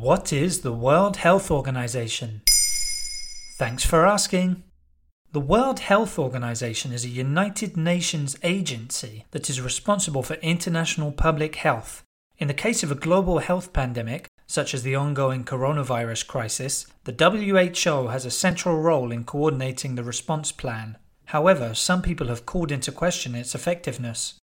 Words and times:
What 0.00 0.32
is 0.32 0.60
the 0.60 0.72
World 0.72 1.16
Health 1.16 1.50
Organization? 1.50 2.42
Thanks 3.56 3.84
for 3.84 4.06
asking. 4.06 4.62
The 5.32 5.40
World 5.40 5.80
Health 5.80 6.20
Organization 6.20 6.92
is 6.92 7.04
a 7.04 7.08
United 7.08 7.76
Nations 7.76 8.38
agency 8.44 9.24
that 9.32 9.50
is 9.50 9.60
responsible 9.60 10.22
for 10.22 10.34
international 10.34 11.10
public 11.10 11.56
health. 11.56 12.04
In 12.38 12.46
the 12.46 12.54
case 12.54 12.84
of 12.84 12.92
a 12.92 12.94
global 12.94 13.40
health 13.40 13.72
pandemic, 13.72 14.28
such 14.46 14.72
as 14.72 14.84
the 14.84 14.94
ongoing 14.94 15.42
coronavirus 15.42 16.28
crisis, 16.28 16.86
the 17.02 17.12
WHO 17.12 18.06
has 18.06 18.24
a 18.24 18.30
central 18.30 18.80
role 18.80 19.10
in 19.10 19.24
coordinating 19.24 19.96
the 19.96 20.04
response 20.04 20.52
plan. 20.52 20.96
However, 21.24 21.74
some 21.74 22.02
people 22.02 22.28
have 22.28 22.46
called 22.46 22.70
into 22.70 22.92
question 22.92 23.34
its 23.34 23.52
effectiveness. 23.52 24.38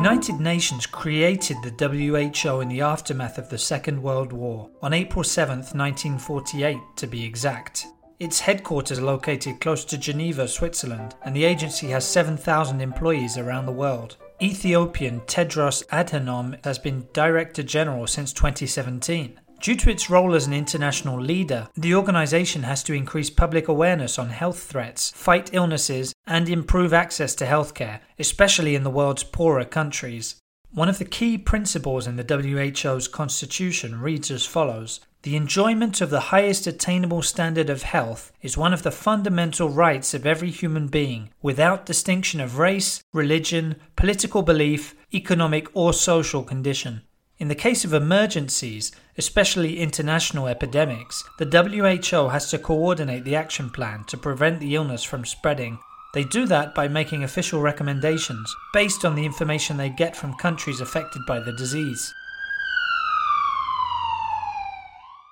United 0.00 0.40
Nations 0.40 0.86
created 0.86 1.58
the 1.62 1.86
WHO 1.86 2.60
in 2.60 2.68
the 2.70 2.80
aftermath 2.80 3.36
of 3.36 3.50
the 3.50 3.58
Second 3.58 4.02
World 4.02 4.32
War, 4.32 4.70
on 4.80 4.94
April 4.94 5.22
7, 5.22 5.58
1948 5.58 6.78
to 6.96 7.06
be 7.06 7.22
exact. 7.22 7.84
Its 8.18 8.40
headquarters 8.40 8.98
are 8.98 9.04
located 9.04 9.60
close 9.60 9.84
to 9.84 9.98
Geneva, 9.98 10.48
Switzerland, 10.48 11.16
and 11.22 11.36
the 11.36 11.44
agency 11.44 11.88
has 11.88 12.06
7,000 12.06 12.80
employees 12.80 13.36
around 13.36 13.66
the 13.66 13.72
world. 13.72 14.16
Ethiopian 14.40 15.20
Tedros 15.26 15.86
Adhanom 15.88 16.64
has 16.64 16.78
been 16.78 17.06
Director 17.12 17.62
General 17.62 18.06
since 18.06 18.32
2017. 18.32 19.38
Due 19.60 19.76
to 19.76 19.90
its 19.90 20.08
role 20.08 20.34
as 20.34 20.46
an 20.46 20.54
international 20.54 21.20
leader, 21.20 21.68
the 21.76 21.94
organization 21.94 22.62
has 22.62 22.82
to 22.82 22.94
increase 22.94 23.28
public 23.28 23.68
awareness 23.68 24.18
on 24.18 24.30
health 24.30 24.62
threats, 24.62 25.10
fight 25.10 25.50
illnesses, 25.52 26.14
and 26.26 26.48
improve 26.48 26.94
access 26.94 27.34
to 27.34 27.44
healthcare, 27.44 28.00
especially 28.18 28.74
in 28.74 28.84
the 28.84 28.90
world's 28.90 29.22
poorer 29.22 29.66
countries. 29.66 30.36
One 30.70 30.88
of 30.88 30.96
the 30.96 31.04
key 31.04 31.36
principles 31.36 32.06
in 32.06 32.16
the 32.16 32.24
WHO's 32.24 33.06
constitution 33.06 34.00
reads 34.00 34.30
as 34.30 34.46
follows 34.46 35.00
The 35.24 35.36
enjoyment 35.36 36.00
of 36.00 36.08
the 36.08 36.30
highest 36.32 36.66
attainable 36.66 37.20
standard 37.20 37.68
of 37.68 37.82
health 37.82 38.32
is 38.40 38.56
one 38.56 38.72
of 38.72 38.82
the 38.82 38.90
fundamental 38.90 39.68
rights 39.68 40.14
of 40.14 40.24
every 40.24 40.50
human 40.50 40.86
being, 40.86 41.28
without 41.42 41.84
distinction 41.84 42.40
of 42.40 42.58
race, 42.58 43.02
religion, 43.12 43.76
political 43.94 44.40
belief, 44.40 44.94
economic, 45.12 45.68
or 45.74 45.92
social 45.92 46.42
condition. 46.42 47.02
In 47.40 47.48
the 47.48 47.54
case 47.54 47.86
of 47.86 47.94
emergencies, 47.94 48.92
especially 49.16 49.80
international 49.80 50.46
epidemics, 50.46 51.24
the 51.38 51.48
WHO 51.48 52.28
has 52.28 52.50
to 52.50 52.58
coordinate 52.58 53.24
the 53.24 53.34
action 53.34 53.70
plan 53.70 54.04
to 54.08 54.18
prevent 54.18 54.60
the 54.60 54.74
illness 54.74 55.02
from 55.02 55.24
spreading. 55.24 55.78
They 56.12 56.24
do 56.24 56.44
that 56.48 56.74
by 56.74 56.86
making 56.86 57.24
official 57.24 57.62
recommendations 57.62 58.54
based 58.74 59.06
on 59.06 59.14
the 59.14 59.24
information 59.24 59.78
they 59.78 59.88
get 59.88 60.14
from 60.14 60.34
countries 60.34 60.82
affected 60.82 61.22
by 61.26 61.40
the 61.40 61.52
disease. 61.52 62.12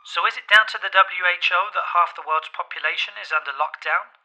So, 0.05 0.25
is 0.27 0.39
it 0.39 0.48
down 0.48 0.65
to 0.72 0.78
the 0.81 0.89
WHO 0.89 1.61
that 1.75 1.93
half 1.93 2.17
the 2.17 2.25
world's 2.27 2.48
population 2.56 3.12
is 3.20 3.28
under 3.37 3.53
lockdown? 3.53 4.17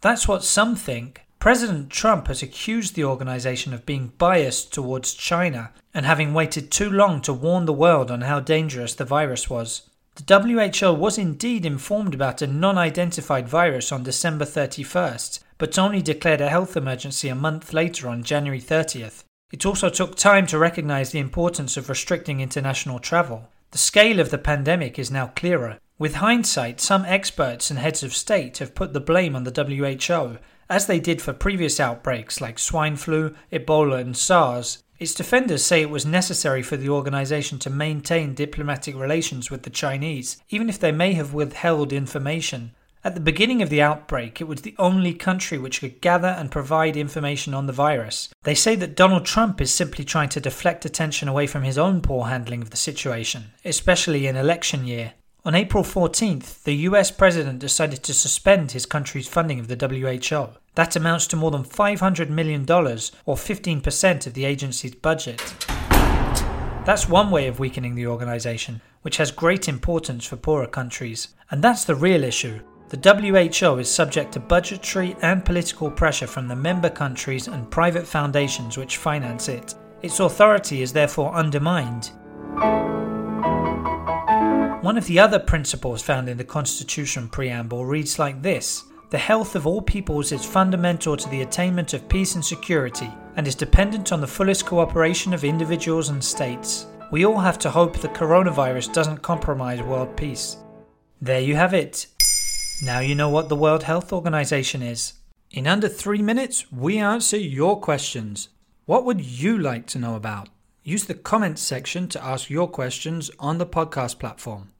That's 0.00 0.26
what 0.26 0.42
some 0.42 0.74
think, 0.74 1.25
President 1.46 1.90
Trump 1.90 2.26
has 2.26 2.42
accused 2.42 2.96
the 2.96 3.04
organization 3.04 3.72
of 3.72 3.86
being 3.86 4.12
biased 4.18 4.74
towards 4.74 5.14
China 5.14 5.70
and 5.94 6.04
having 6.04 6.34
waited 6.34 6.72
too 6.72 6.90
long 6.90 7.20
to 7.20 7.32
warn 7.32 7.66
the 7.66 7.72
world 7.72 8.10
on 8.10 8.22
how 8.22 8.40
dangerous 8.40 8.94
the 8.94 9.04
virus 9.04 9.48
was. 9.48 9.88
The 10.16 10.80
WHO 10.82 10.92
was 10.92 11.18
indeed 11.18 11.64
informed 11.64 12.14
about 12.14 12.42
a 12.42 12.48
non 12.48 12.76
identified 12.76 13.48
virus 13.48 13.92
on 13.92 14.02
December 14.02 14.44
31st, 14.44 15.38
but 15.56 15.78
only 15.78 16.02
declared 16.02 16.40
a 16.40 16.48
health 16.48 16.76
emergency 16.76 17.28
a 17.28 17.36
month 17.36 17.72
later 17.72 18.08
on 18.08 18.24
January 18.24 18.60
30th. 18.60 19.22
It 19.52 19.64
also 19.64 19.88
took 19.88 20.16
time 20.16 20.48
to 20.48 20.58
recognize 20.58 21.12
the 21.12 21.20
importance 21.20 21.76
of 21.76 21.88
restricting 21.88 22.40
international 22.40 22.98
travel. 22.98 23.48
The 23.70 23.78
scale 23.78 24.18
of 24.18 24.30
the 24.30 24.38
pandemic 24.38 24.98
is 24.98 25.12
now 25.12 25.28
clearer. 25.28 25.78
With 25.96 26.16
hindsight, 26.16 26.80
some 26.80 27.04
experts 27.04 27.70
and 27.70 27.78
heads 27.78 28.02
of 28.02 28.16
state 28.16 28.58
have 28.58 28.74
put 28.74 28.92
the 28.92 29.00
blame 29.00 29.36
on 29.36 29.44
the 29.44 29.52
WHO 29.52 30.38
as 30.68 30.86
they 30.86 31.00
did 31.00 31.22
for 31.22 31.32
previous 31.32 31.78
outbreaks 31.80 32.40
like 32.40 32.58
swine 32.58 32.96
flu, 32.96 33.34
Ebola, 33.52 34.00
and 34.00 34.16
SARS, 34.16 34.82
its 34.98 35.14
defenders 35.14 35.64
say 35.64 35.82
it 35.82 35.90
was 35.90 36.06
necessary 36.06 36.62
for 36.62 36.76
the 36.76 36.88
organization 36.88 37.58
to 37.58 37.70
maintain 37.70 38.34
diplomatic 38.34 38.96
relations 38.96 39.50
with 39.50 39.62
the 39.62 39.70
Chinese, 39.70 40.40
even 40.48 40.68
if 40.68 40.78
they 40.78 40.92
may 40.92 41.12
have 41.12 41.34
withheld 41.34 41.92
information. 41.92 42.72
At 43.04 43.14
the 43.14 43.20
beginning 43.20 43.62
of 43.62 43.70
the 43.70 43.82
outbreak, 43.82 44.40
it 44.40 44.48
was 44.48 44.62
the 44.62 44.74
only 44.78 45.14
country 45.14 45.58
which 45.58 45.80
could 45.80 46.00
gather 46.00 46.28
and 46.28 46.50
provide 46.50 46.96
information 46.96 47.54
on 47.54 47.66
the 47.66 47.72
virus. 47.72 48.30
They 48.42 48.54
say 48.54 48.74
that 48.76 48.96
Donald 48.96 49.24
Trump 49.24 49.60
is 49.60 49.72
simply 49.72 50.04
trying 50.04 50.30
to 50.30 50.40
deflect 50.40 50.84
attention 50.84 51.28
away 51.28 51.46
from 51.46 51.62
his 51.62 51.78
own 51.78 52.00
poor 52.00 52.24
handling 52.24 52.62
of 52.62 52.70
the 52.70 52.76
situation, 52.76 53.52
especially 53.64 54.26
in 54.26 54.34
election 54.34 54.86
year. 54.86 55.12
On 55.46 55.54
April 55.54 55.84
14th, 55.84 56.64
the 56.64 56.74
US 56.88 57.12
president 57.12 57.60
decided 57.60 58.02
to 58.02 58.12
suspend 58.12 58.72
his 58.72 58.84
country's 58.84 59.28
funding 59.28 59.60
of 59.60 59.68
the 59.68 59.76
WHO. 59.76 60.48
That 60.74 60.96
amounts 60.96 61.28
to 61.28 61.36
more 61.36 61.52
than 61.52 61.62
$500 61.62 62.28
million, 62.30 62.62
or 62.62 63.36
15% 63.36 64.26
of 64.26 64.34
the 64.34 64.44
agency's 64.44 64.96
budget. 64.96 65.54
That's 66.84 67.08
one 67.08 67.30
way 67.30 67.46
of 67.46 67.60
weakening 67.60 67.94
the 67.94 68.08
organisation, 68.08 68.80
which 69.02 69.18
has 69.18 69.30
great 69.30 69.68
importance 69.68 70.26
for 70.26 70.34
poorer 70.34 70.66
countries. 70.66 71.28
And 71.52 71.62
that's 71.62 71.84
the 71.84 71.94
real 71.94 72.24
issue. 72.24 72.58
The 72.88 72.98
WHO 73.60 73.78
is 73.78 73.88
subject 73.88 74.32
to 74.32 74.40
budgetary 74.40 75.14
and 75.22 75.44
political 75.44 75.92
pressure 75.92 76.26
from 76.26 76.48
the 76.48 76.56
member 76.56 76.90
countries 76.90 77.46
and 77.46 77.70
private 77.70 78.04
foundations 78.04 78.76
which 78.76 78.96
finance 78.96 79.48
it. 79.48 79.76
Its 80.02 80.18
authority 80.18 80.82
is 80.82 80.92
therefore 80.92 81.32
undermined. 81.34 82.10
One 84.86 84.96
of 84.96 85.06
the 85.06 85.18
other 85.18 85.40
principles 85.40 86.00
found 86.00 86.28
in 86.28 86.36
the 86.36 86.44
Constitution 86.44 87.28
preamble 87.28 87.84
reads 87.84 88.20
like 88.20 88.40
this 88.40 88.84
The 89.10 89.18
health 89.18 89.56
of 89.56 89.66
all 89.66 89.82
peoples 89.82 90.30
is 90.30 90.44
fundamental 90.44 91.16
to 91.16 91.28
the 91.28 91.42
attainment 91.42 91.92
of 91.92 92.08
peace 92.08 92.36
and 92.36 92.44
security, 92.44 93.10
and 93.34 93.48
is 93.48 93.56
dependent 93.56 94.12
on 94.12 94.20
the 94.20 94.28
fullest 94.28 94.64
cooperation 94.64 95.34
of 95.34 95.42
individuals 95.42 96.10
and 96.10 96.22
states. 96.22 96.86
We 97.10 97.26
all 97.26 97.40
have 97.40 97.58
to 97.60 97.70
hope 97.70 97.98
the 97.98 98.10
coronavirus 98.10 98.92
doesn't 98.92 99.22
compromise 99.22 99.82
world 99.82 100.16
peace. 100.16 100.58
There 101.20 101.40
you 101.40 101.56
have 101.56 101.74
it. 101.74 102.06
Now 102.80 103.00
you 103.00 103.16
know 103.16 103.28
what 103.28 103.48
the 103.48 103.56
World 103.56 103.82
Health 103.82 104.12
Organization 104.12 104.82
is. 104.82 105.14
In 105.50 105.66
under 105.66 105.88
three 105.88 106.22
minutes, 106.22 106.70
we 106.70 106.98
answer 106.98 107.36
your 107.36 107.80
questions. 107.80 108.50
What 108.84 109.04
would 109.04 109.20
you 109.20 109.58
like 109.58 109.86
to 109.86 109.98
know 109.98 110.14
about? 110.14 110.48
Use 110.84 111.06
the 111.06 111.14
comments 111.14 111.60
section 111.60 112.06
to 112.10 112.22
ask 112.24 112.48
your 112.48 112.68
questions 112.68 113.32
on 113.40 113.58
the 113.58 113.66
podcast 113.66 114.20
platform. 114.20 114.70